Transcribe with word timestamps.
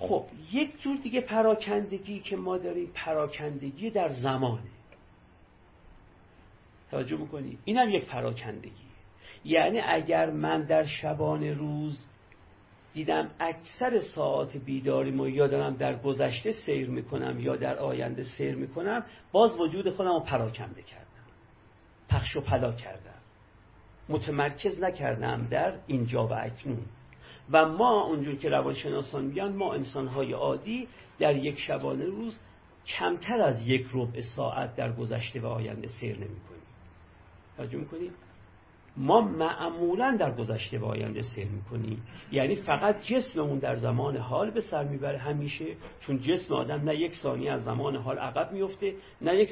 خب 0.00 0.24
یک 0.52 0.82
جور 0.82 0.96
دیگه 0.96 1.20
پراکندگی 1.20 2.20
که 2.20 2.36
ما 2.36 2.58
داریم 2.58 2.90
پراکندگی 2.94 3.90
در 3.90 4.08
زمانه. 4.08 4.62
توجه 6.90 7.16
می‌کنی 7.16 7.58
اینم 7.64 7.90
یک 7.90 8.04
پراکندگی. 8.04 8.90
یعنی 9.44 9.80
اگر 9.80 10.30
من 10.30 10.62
در 10.62 10.84
شبان 10.84 11.44
روز 11.44 12.04
دیدم 12.94 13.30
اکثر 13.40 13.98
ساعت 13.98 14.56
بیداری 14.56 15.10
و 15.10 15.28
یا 15.28 15.46
دارم 15.46 15.76
در 15.76 15.98
گذشته 15.98 16.52
سیر 16.52 16.88
می‌کنم 16.88 17.40
یا 17.40 17.56
در 17.56 17.76
آینده 17.76 18.24
سیر 18.24 18.54
می‌کنم 18.54 19.04
باز 19.32 19.50
وجود 19.60 19.90
خودم 19.90 20.12
رو 20.12 20.20
پراکنده 20.20 20.82
کردم. 20.82 21.06
پخش 22.08 22.36
و 22.36 22.40
پلا 22.40 22.72
کردم. 22.72 23.20
متمرکز 24.08 24.82
نکردم 24.82 25.46
در 25.50 25.74
اینجا 25.86 26.26
و 26.26 26.32
اکنون. 26.32 26.86
و 27.52 27.68
ما 27.68 28.02
اونجور 28.02 28.34
که 28.34 28.48
روانشناسان 28.48 29.24
میگن 29.24 29.52
ما 29.52 29.74
انسانهای 29.74 30.32
عادی 30.32 30.88
در 31.18 31.36
یک 31.36 31.58
شبانه 31.58 32.04
روز 32.04 32.40
کمتر 32.86 33.42
از 33.42 33.66
یک 33.66 33.86
ربع 33.92 34.20
ساعت 34.36 34.76
در 34.76 34.92
گذشته 34.92 35.40
و 35.40 35.46
آینده 35.46 35.88
سیر 35.88 36.16
نمی 36.16 36.40
کنیم 36.40 36.62
توجه 37.56 37.78
می‌کنید؟ 37.78 38.12
ما 38.96 39.20
معمولا 39.20 40.16
در 40.20 40.34
گذشته 40.34 40.78
و 40.78 40.84
آینده 40.84 41.22
سیر 41.22 41.46
می‌کنیم. 41.46 42.02
یعنی 42.32 42.56
فقط 42.56 43.02
جسممون 43.02 43.58
در 43.58 43.76
زمان 43.76 44.16
حال 44.16 44.50
به 44.50 44.60
سر 44.60 44.84
می‌بره 44.84 45.18
همیشه 45.18 45.64
چون 46.00 46.18
جسم 46.18 46.54
آدم 46.54 46.84
نه 46.84 46.96
یک 46.96 47.12
ثانیه 47.14 47.52
از 47.52 47.64
زمان 47.64 47.96
حال 47.96 48.18
عقب 48.18 48.52
میفته 48.52 48.94
نه 49.20 49.36
یک 49.36 49.50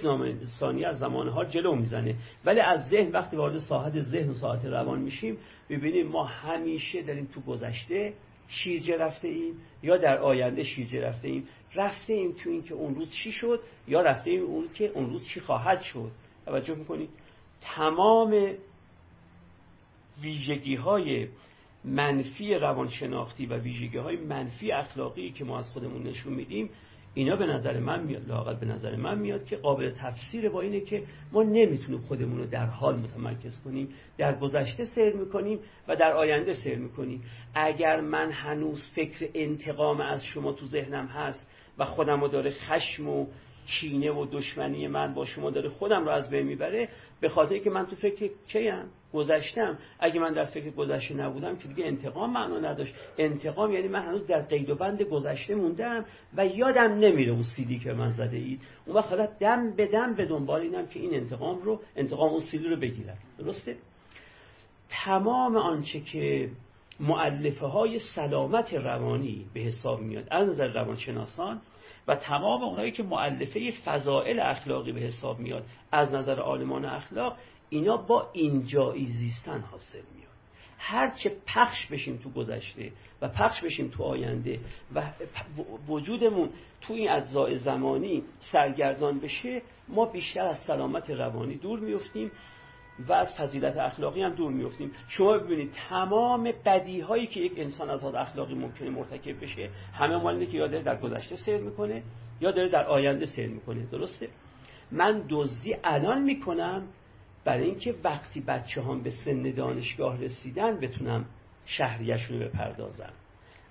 ثانیه 0.60 0.86
از 0.86 0.98
زمان 0.98 1.28
حال 1.28 1.46
جلو 1.46 1.74
می‌زنه. 1.74 2.14
ولی 2.44 2.60
از 2.60 2.88
ذهن 2.88 3.10
وقتی 3.12 3.36
وارد 3.36 3.58
ساحت 3.58 4.00
ذهن 4.00 4.30
و 4.30 4.34
ساحت 4.34 4.64
روان 4.64 4.98
میشیم 5.00 5.38
ببینیم 5.70 6.06
ما 6.06 6.24
همیشه 6.24 7.02
داریم 7.02 7.28
تو 7.34 7.40
گذشته 7.40 8.12
شیرجه 8.48 8.96
رفته 8.96 9.28
ایم 9.28 9.54
یا 9.82 9.96
در 9.96 10.18
آینده 10.18 10.62
شیرجه 10.62 11.00
رفته 11.00 11.28
ایم 11.28 11.48
رفته 11.74 12.12
ایم 12.12 12.32
تو 12.32 12.50
این 12.50 12.62
که 12.62 12.74
اون 12.74 12.94
روز 12.94 13.10
چی 13.10 13.32
شد 13.32 13.60
یا 13.88 14.00
رفته 14.00 14.30
ایم 14.30 14.42
اون 14.42 14.68
که 14.74 14.86
اون 14.94 15.10
روز 15.10 15.28
چی 15.28 15.40
خواهد 15.40 15.80
شد. 15.80 16.10
توجه 16.46 16.74
می‌کنید؟ 16.74 17.10
تمام 17.60 18.54
ویژگی 20.22 20.74
های 20.74 21.28
منفی 21.84 22.54
روانشناختی 22.54 23.46
و 23.46 23.56
ویژگی 23.56 23.98
های 23.98 24.16
منفی 24.16 24.72
اخلاقی 24.72 25.30
که 25.30 25.44
ما 25.44 25.58
از 25.58 25.70
خودمون 25.70 26.02
نشون 26.02 26.32
میدیم 26.32 26.70
اینا 27.14 27.36
به 27.36 27.46
نظر 27.46 27.80
من 27.80 28.02
میاد 28.02 28.28
لاقل 28.28 28.54
به 28.54 28.66
نظر 28.66 28.96
من 28.96 29.18
میاد 29.18 29.44
که 29.44 29.56
قابل 29.56 29.90
تفسیر 29.90 30.48
با 30.48 30.60
اینه 30.60 30.80
که 30.80 31.02
ما 31.32 31.42
نمی‌تونیم 31.42 32.00
خودمون 32.00 32.38
رو 32.38 32.46
در 32.46 32.66
حال 32.66 32.96
متمرکز 32.96 33.62
کنیم 33.64 33.88
در 34.18 34.38
گذشته 34.38 34.84
سیر 34.84 35.12
می‌کنیم 35.12 35.58
و 35.88 35.96
در 35.96 36.12
آینده 36.12 36.54
سیر 36.54 36.78
می‌کنیم. 36.78 37.22
اگر 37.54 38.00
من 38.00 38.30
هنوز 38.30 38.88
فکر 38.94 39.28
انتقام 39.34 40.00
از 40.00 40.24
شما 40.24 40.52
تو 40.52 40.66
ذهنم 40.66 41.06
هست 41.06 41.50
و 41.78 41.84
خودم 41.84 42.20
رو 42.20 42.28
داره 42.28 42.50
خشم 42.50 43.08
و 43.08 43.26
کینه 43.68 44.10
و 44.10 44.26
دشمنی 44.32 44.88
من 44.88 45.14
با 45.14 45.24
شما 45.24 45.50
داره 45.50 45.68
خودم 45.68 46.04
رو 46.04 46.10
از 46.10 46.30
بین 46.30 46.46
می‌بره 46.46 46.88
به 47.20 47.28
خاطر 47.28 47.58
که 47.58 47.70
من 47.70 47.86
تو 47.86 47.96
فکر 47.96 48.30
کیم 48.48 48.84
گذشتم. 49.12 49.78
اگه 50.00 50.20
من 50.20 50.32
در 50.32 50.44
فکر 50.44 50.70
گذشته 50.70 51.14
نبودم 51.14 51.56
که 51.56 51.68
دیگه 51.68 51.84
انتقام 51.84 52.32
معنا 52.32 52.58
نداشت. 52.58 52.94
انتقام 53.18 53.72
یعنی 53.72 53.88
من 53.88 54.02
هنوز 54.02 54.26
در 54.26 54.42
قید 54.42 54.70
و 54.70 54.74
بند 54.74 55.02
گذشته 55.02 55.54
موندم 55.54 56.04
و 56.36 56.46
یادم 56.46 56.92
نمیره 56.92 57.32
اون 57.32 57.42
سیدی 57.42 57.78
که 57.78 57.92
من 57.92 58.12
زده 58.12 58.36
اید. 58.36 58.60
اون 58.86 58.96
وقت 58.96 59.08
حالا 59.08 59.26
دم 59.40 59.76
به 59.76 59.86
دم 59.86 60.14
به 60.14 60.24
دنبال 60.24 60.60
اینم 60.60 60.86
که 60.86 61.00
این 61.00 61.14
انتقام 61.14 61.62
رو 61.62 61.80
انتقام 61.96 62.30
اون 62.30 62.40
سیدی 62.40 62.68
رو 62.68 62.76
بگیرم. 62.76 63.18
درسته؟ 63.38 63.76
تمام 64.88 65.56
آنچه 65.56 66.00
که 66.00 66.50
معلفه 67.00 67.66
های 67.66 67.98
سلامت 67.98 68.74
روانی 68.74 69.46
به 69.54 69.60
حساب 69.60 70.00
میاد 70.00 70.28
از 70.30 70.48
نظر 70.48 70.66
روانشناسان 70.66 71.60
و 72.08 72.14
تمام 72.14 72.62
اونایی 72.62 72.92
که 72.92 73.02
معلفه 73.02 73.70
فضائل 73.84 74.40
اخلاقی 74.40 74.92
به 74.92 75.00
حساب 75.00 75.38
میاد 75.38 75.64
از 75.92 76.12
نظر 76.12 76.40
آلمان 76.40 76.84
اخلاق 76.84 77.36
اینا 77.68 77.96
با 77.96 78.30
اینجایی 78.32 79.06
زیستن 79.06 79.60
حاصل 79.60 80.02
میاد. 80.14 80.28
هرچه 80.78 81.32
پخش 81.46 81.86
بشیم 81.86 82.16
تو 82.16 82.30
گذشته 82.30 82.92
و 83.22 83.28
پخش 83.28 83.60
بشیم 83.60 83.88
تو 83.88 84.02
آینده 84.02 84.60
و 84.94 85.02
وجودمون 85.88 86.50
تو 86.80 86.92
این 86.92 87.10
اجزای 87.10 87.58
زمانی 87.58 88.22
سرگردان 88.52 89.18
بشه 89.18 89.62
ما 89.88 90.04
بیشتر 90.04 90.46
از 90.46 90.58
سلامت 90.58 91.10
روانی 91.10 91.54
دور 91.54 91.80
میفتیم. 91.80 92.30
و 93.08 93.12
از 93.12 93.34
فضیلت 93.34 93.76
اخلاقی 93.76 94.22
هم 94.22 94.30
دور 94.30 94.52
میفتیم 94.52 94.90
شما 95.08 95.38
ببینید 95.38 95.72
تمام 95.88 96.52
بدی 96.64 97.00
هایی 97.00 97.26
که 97.26 97.40
یک 97.40 97.52
انسان 97.56 97.90
از 97.90 98.04
اخلاقی 98.04 98.54
ممکنه 98.54 98.90
مرتکب 98.90 99.42
بشه 99.42 99.70
همه 99.92 100.16
مال 100.16 100.44
که 100.44 100.58
یا 100.58 100.66
داره 100.66 100.82
در 100.82 100.96
گذشته 100.96 101.36
سیر 101.36 101.56
می‌کنه 101.56 102.02
یا 102.40 102.50
داره 102.50 102.68
در 102.68 102.86
آینده 102.86 103.26
سیر 103.26 103.48
می‌کنه. 103.48 103.86
درسته؟ 103.92 104.28
من 104.92 105.24
دزدی 105.28 105.76
الان 105.84 106.22
می‌کنم 106.22 106.82
برای 107.44 107.64
اینکه 107.64 107.94
وقتی 108.04 108.40
بچه 108.40 108.82
هم 108.82 109.02
به 109.02 109.10
سن 109.10 109.42
دانشگاه 109.42 110.20
رسیدن 110.20 110.76
بتونم 110.80 111.24
شهریشون 111.66 112.42
رو 112.42 112.48
بپردازم. 112.48 113.12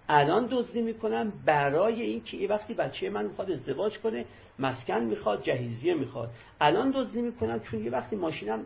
الان 0.09 0.47
دزدی 0.51 0.81
می‌کنم 0.81 1.33
برای 1.45 2.01
اینکه 2.01 2.37
یه 2.37 2.47
وقتی 2.47 2.73
بچه 2.73 3.09
من 3.09 3.25
می‌خواد 3.25 3.51
ازدواج 3.51 3.97
کنه 3.97 4.25
مسکن 4.59 4.99
می‌خواد 4.99 5.43
جهیزیه 5.43 5.93
می‌خواد. 5.93 6.29
الان 6.61 6.91
دزدی 6.95 7.21
می‌کنم 7.21 7.59
چون 7.59 7.85
یه 7.85 7.91
وقتی 7.91 8.15
ماشینم 8.15 8.65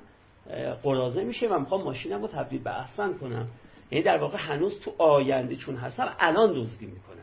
قرازه 0.83 1.23
میشه 1.23 1.47
و 1.47 1.59
می‌خوام 1.59 1.83
ماشینم 1.83 2.21
رو 2.21 2.27
تبدیل 2.27 2.63
به 2.63 2.79
احسن 2.79 3.13
کنم. 3.13 3.47
یعنی 3.91 4.03
در 4.03 4.17
واقع 4.17 4.37
هنوز 4.37 4.79
تو 4.79 4.91
آینده 4.97 5.55
چون 5.55 5.75
هستم 5.75 6.15
الان 6.19 6.53
دزدی 6.53 6.85
می‌کنم. 6.85 7.17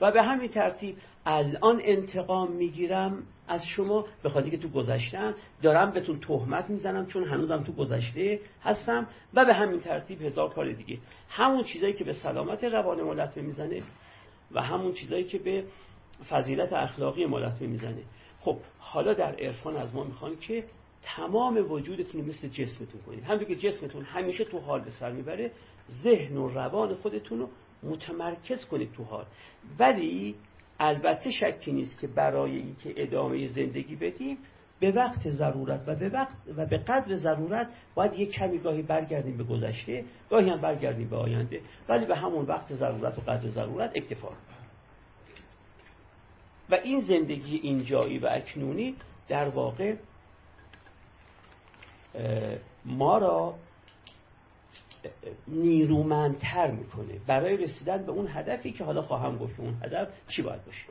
و 0.00 0.12
به 0.12 0.22
همین 0.22 0.48
ترتیب 0.48 0.96
الان 1.26 1.80
انتقام 1.84 2.52
می‌گیرم 2.52 3.22
از 3.48 3.66
شما 3.66 4.04
به 4.22 4.28
خاطر 4.28 4.48
که 4.48 4.58
تو 4.58 4.68
گذشتم 4.68 5.34
دارم 5.62 5.90
بهتون 5.90 6.20
تهمت 6.20 6.70
می‌زنم 6.70 7.06
چون 7.06 7.24
هنوزم 7.24 7.62
تو 7.62 7.72
گذشته 7.72 8.40
هستم 8.62 9.06
و 9.34 9.44
به 9.44 9.54
همین 9.54 9.80
ترتیب 9.80 10.22
هزار 10.22 10.54
کار 10.54 10.72
دیگه. 10.72 10.98
همون 11.28 11.64
چیزایی 11.64 11.92
که 11.92 12.04
به 12.04 12.12
سلامت 12.12 12.64
روان 12.64 13.02
ما 13.02 13.14
می‌زنه 13.36 13.82
و 14.52 14.62
همون 14.62 14.92
چیزایی 14.92 15.24
که 15.24 15.38
به 15.38 15.64
فضیلت 16.30 16.72
اخلاقی 16.72 17.26
ما 17.26 17.40
می‌زنه. 17.60 18.02
خب 18.40 18.56
حالا 18.78 19.12
در 19.12 19.34
عرفان 19.34 19.76
از 19.76 19.94
ما 19.94 20.04
می‌خوان 20.04 20.36
که 20.36 20.64
تمام 21.04 21.72
وجودتون 21.72 22.20
رو 22.20 22.26
مثل 22.26 22.48
جسمتون 22.48 23.00
کنید. 23.06 23.24
همونطور 23.24 23.48
که 23.48 23.56
جسمتون 23.56 24.02
همیشه 24.04 24.44
تو 24.44 24.58
حال 24.58 24.80
به 24.80 24.90
سر 24.90 25.12
می‌بره 25.12 25.50
ذهن 26.02 26.36
و 26.36 26.48
روان 26.48 26.94
خودتون 26.94 27.38
رو 27.38 27.48
متمرکز 27.82 28.64
کنید 28.64 28.92
تو 28.92 29.04
حال. 29.04 29.24
ولی 29.78 30.34
البته 30.80 31.30
شکی 31.30 31.72
نیست 31.72 32.00
که 32.00 32.06
برای 32.06 32.56
اینکه 32.56 32.94
ادامه 32.96 33.48
زندگی 33.48 33.96
بدیم 33.96 34.38
به 34.80 34.90
وقت 34.90 35.30
ضرورت 35.30 35.80
و 35.86 35.94
به 35.94 36.08
وقت 36.08 36.36
و 36.56 36.66
به 36.66 36.78
قدر 36.78 37.16
ضرورت 37.16 37.68
باید 37.94 38.14
یک 38.14 38.30
کمی 38.30 38.58
گاهی 38.58 38.82
برگردیم 38.82 39.36
به 39.36 39.44
گذشته 39.44 40.04
گاهی 40.30 40.50
هم 40.50 40.60
برگردیم 40.60 41.08
به 41.08 41.16
آینده. 41.16 41.60
ولی 41.88 42.06
به 42.06 42.16
همون 42.16 42.44
وقت 42.44 42.74
ضرورت 42.74 43.18
و 43.18 43.20
قدر 43.20 43.48
ضرورت 43.48 43.90
اکتفا 43.94 44.28
و 46.70 46.74
این 46.74 47.00
زندگی 47.00 47.56
اینجایی 47.56 48.18
و 48.18 48.28
اکنونی 48.30 48.94
در 49.28 49.48
واقع 49.48 49.94
ما 52.84 53.18
را 53.18 53.54
نیرومندتر 55.48 56.70
می‌کنه. 56.70 57.18
برای 57.26 57.56
رسیدن 57.56 58.06
به 58.06 58.12
اون 58.12 58.28
هدفی 58.28 58.72
که 58.72 58.84
حالا 58.84 59.02
خواهم 59.02 59.38
گفت 59.38 59.60
اون 59.60 59.74
هدف 59.82 60.08
چی 60.28 60.42
باید 60.42 60.64
باشه؟ 60.64 60.86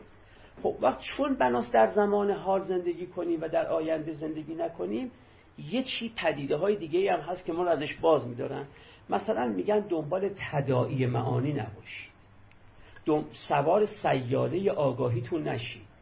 خب 0.64 0.76
وقت 0.82 1.00
چون 1.02 1.36
بناس 1.36 1.72
در 1.72 1.92
زمان 1.96 2.32
حال 2.32 2.68
زندگی 2.68 3.08
کنیم 3.08 3.42
و 3.42 3.48
در 3.48 3.68
آینده 3.68 4.14
زندگی 4.14 4.56
نکنیم 4.56 5.12
یه 5.58 5.84
چی 5.84 6.14
پدیده 6.18 6.56
های 6.56 6.76
دیگه 6.76 7.14
هم 7.14 7.20
هست 7.20 7.46
که 7.46 7.54
ما 7.54 7.64
رو 7.64 7.70
ازش 7.70 7.94
باز 7.94 8.28
میدارن. 8.28 8.66
مثلا 9.10 9.48
میگن 9.48 9.80
دنبال 9.80 10.30
تداعی 10.52 11.06
معانی 11.06 11.54
نباشید. 11.54 12.14
سوار 13.48 13.86
سیاره 13.86 14.72
آگاهیتون 14.72 15.48
نشید. 15.48 15.93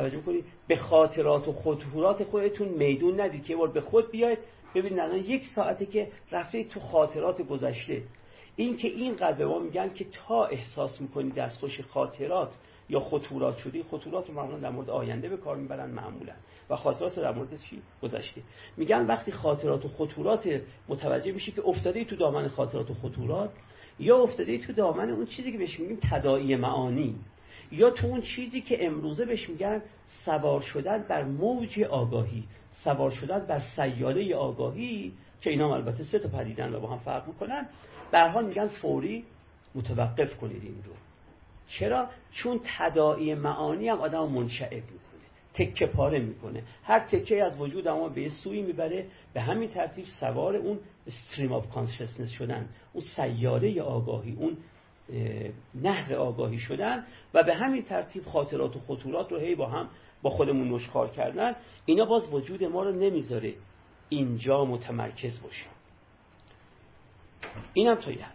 توجه 0.00 0.20
کنید. 0.20 0.44
به 0.68 0.76
خاطرات 0.76 1.48
و 1.48 1.52
خطورات 1.52 2.24
خودتون 2.24 2.68
میدون 2.68 3.20
ندید. 3.20 3.44
که 3.44 3.56
بار 3.56 3.68
به 3.68 3.80
خود 3.80 4.10
بیاید 4.10 4.38
ببینید 4.74 4.98
الان 4.98 5.18
یک 5.18 5.42
ساعته 5.54 5.86
که 5.86 6.08
رفته 6.32 6.64
تو 6.64 6.80
خاطرات 6.80 7.42
گذشته. 7.42 8.02
این 8.56 8.76
که 8.76 8.88
این 8.88 9.14
به 9.38 9.46
ما 9.46 9.58
میگن 9.58 9.92
که 9.94 10.06
تا 10.12 10.44
احساس 10.44 11.00
می‌کنید 11.00 11.34
دستخوش 11.34 11.80
خاطرات 11.80 12.54
یا 12.88 13.00
خطورات 13.00 13.56
شدی 13.56 13.82
خطورات 13.82 14.28
رو 14.28 14.34
معمولا 14.34 14.58
در 14.58 14.70
مورد 14.70 14.90
آینده 14.90 15.28
به 15.28 15.36
کار 15.36 15.56
می‌برن 15.56 15.90
معمولا. 15.90 16.32
و 16.70 16.76
خاطرات 16.76 17.18
در 17.18 17.32
مورد 17.32 17.60
چی؟ 17.70 17.82
گذشته. 18.02 18.42
میگن 18.76 19.06
وقتی 19.06 19.32
خاطرات 19.32 19.84
و 19.84 19.88
خطورات 19.88 20.60
متوجه 20.88 21.32
میشی 21.32 21.52
که 21.52 21.62
افتاده 21.66 22.04
تو 22.04 22.16
دامن 22.16 22.48
خاطرات 22.48 22.90
و 22.90 22.94
خطورات 22.94 23.50
یا 23.98 24.16
افتاده 24.16 24.58
تو 24.58 24.72
دامن 24.72 25.10
اون 25.10 25.26
چیزی 25.26 25.52
که 25.52 25.58
بهش 25.58 25.80
میگیم 25.80 25.98
تداعی 26.10 26.56
معانی. 26.56 27.14
یا 27.72 27.90
تو 27.90 28.06
اون 28.06 28.20
چیزی 28.20 28.60
که 28.60 28.86
امروزه 28.86 29.24
بهش 29.24 29.48
میگن 29.48 29.82
سوار 30.24 30.60
شدن 30.60 31.02
بر 31.08 31.24
موج 31.24 31.82
آگاهی 31.82 32.44
سوار 32.84 33.10
شدن 33.10 33.38
بر 33.38 33.62
سیاله 33.76 34.34
آگاهی 34.34 35.12
که 35.40 35.50
اینا 35.50 35.74
البته 35.74 36.04
سه 36.04 36.18
تا 36.18 36.28
پدیدن 36.28 36.74
و 36.74 36.80
با 36.80 36.88
هم 36.88 36.98
فرق 36.98 37.26
می‌کنن. 37.26 37.66
حال 38.12 38.46
میگن 38.46 38.66
فوری 38.66 39.24
متوقف 39.74 40.36
کنید 40.36 40.62
این 40.62 40.82
رو. 40.86 40.92
چرا؟ 41.68 42.08
چون 42.32 42.60
تداعی 42.78 43.34
معانی 43.34 43.88
هم 43.88 43.98
آدم 44.00 44.28
منشعب 44.28 44.72
می‌کنه 44.72 45.00
تکه 45.54 45.86
پاره 45.86 46.18
می‌کنه. 46.18 46.62
هر 46.84 46.98
تکه 47.00 47.44
از 47.44 47.60
وجود 47.60 47.88
ما 47.88 48.08
به 48.08 48.28
سویی 48.28 48.62
می‌بره. 48.62 49.06
به 49.34 49.40
همین 49.40 49.70
ترتیب 49.70 50.04
سوار 50.04 50.56
اون 50.56 50.78
stream 51.06 51.52
of 51.52 51.70
consciousness 51.70 52.30
شدن 52.30 52.68
اون 52.92 53.04
سیاله 53.16 53.82
آگاهی 53.82 54.36
اون 54.38 54.56
نهر 55.74 56.14
آگاهی 56.14 56.58
شدن 56.58 57.06
و 57.34 57.42
به 57.42 57.54
همین 57.54 57.82
ترتیب 57.82 58.26
خاطرات 58.26 58.76
و 58.76 58.80
خطورات 58.80 59.32
رو 59.32 59.38
هی 59.38 59.54
با 59.54 59.66
هم 59.66 59.88
با 60.22 60.30
خودمون 60.30 60.68
نشخوار 60.72 61.08
کردن 61.08 61.54
اینا 61.84 62.04
باز 62.04 62.22
وجود 62.32 62.64
ما 62.64 62.82
رو 62.82 62.92
نمی‌ذاره 62.92 63.54
اینجا 64.08 64.64
متمرکز 64.64 65.42
باشیم. 65.42 65.68
اینم 67.72 67.94
تا 67.94 68.10
یه 68.10 68.26